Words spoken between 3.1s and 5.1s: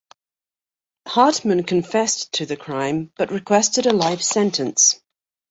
but requested a life sentence.